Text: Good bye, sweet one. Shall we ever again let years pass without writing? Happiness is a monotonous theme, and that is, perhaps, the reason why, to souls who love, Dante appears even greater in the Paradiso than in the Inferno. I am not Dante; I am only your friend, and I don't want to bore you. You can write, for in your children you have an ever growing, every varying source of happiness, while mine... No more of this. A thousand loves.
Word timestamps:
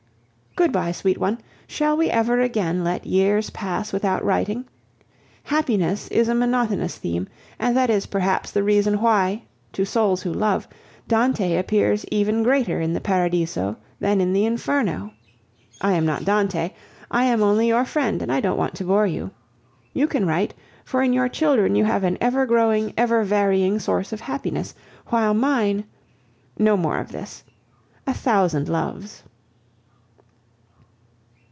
Good 0.53 0.73
bye, 0.73 0.91
sweet 0.91 1.17
one. 1.17 1.39
Shall 1.65 1.95
we 1.95 2.09
ever 2.09 2.41
again 2.41 2.83
let 2.83 3.05
years 3.05 3.51
pass 3.51 3.93
without 3.93 4.21
writing? 4.21 4.65
Happiness 5.43 6.09
is 6.09 6.27
a 6.27 6.35
monotonous 6.35 6.97
theme, 6.97 7.29
and 7.57 7.75
that 7.77 7.89
is, 7.89 8.05
perhaps, 8.07 8.51
the 8.51 8.61
reason 8.61 8.99
why, 8.99 9.43
to 9.71 9.85
souls 9.85 10.23
who 10.23 10.33
love, 10.33 10.67
Dante 11.07 11.55
appears 11.55 12.05
even 12.11 12.43
greater 12.43 12.81
in 12.81 12.91
the 12.91 12.99
Paradiso 12.99 13.77
than 14.01 14.19
in 14.19 14.33
the 14.33 14.45
Inferno. 14.45 15.13
I 15.79 15.93
am 15.93 16.05
not 16.05 16.25
Dante; 16.25 16.71
I 17.09 17.23
am 17.23 17.41
only 17.41 17.69
your 17.69 17.85
friend, 17.85 18.21
and 18.21 18.29
I 18.29 18.41
don't 18.41 18.57
want 18.57 18.75
to 18.75 18.83
bore 18.83 19.07
you. 19.07 19.31
You 19.93 20.05
can 20.05 20.25
write, 20.27 20.53
for 20.83 21.01
in 21.01 21.13
your 21.13 21.29
children 21.29 21.77
you 21.77 21.85
have 21.85 22.03
an 22.03 22.17
ever 22.19 22.45
growing, 22.45 22.93
every 22.97 23.23
varying 23.25 23.79
source 23.79 24.11
of 24.11 24.19
happiness, 24.19 24.75
while 25.07 25.33
mine... 25.33 25.85
No 26.59 26.75
more 26.75 26.97
of 26.97 27.13
this. 27.13 27.41
A 28.05 28.13
thousand 28.13 28.67
loves. 28.67 29.23